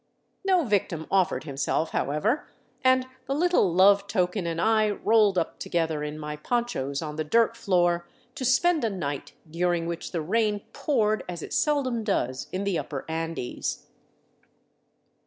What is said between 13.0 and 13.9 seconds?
Andes.